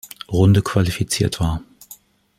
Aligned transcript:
Runde 0.29 0.63
qualifiziert 0.63 1.39
war. 1.39 1.61